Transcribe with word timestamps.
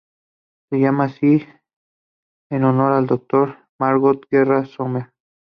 Se 0.71 0.79
llama 0.79 1.03
así 1.03 1.45
en 2.49 2.63
honor 2.63 2.95
del 2.95 3.05
Dr. 3.05 3.55
"Margot 3.77 4.25
Guerra 4.31 4.65
Sommer". 4.65 5.11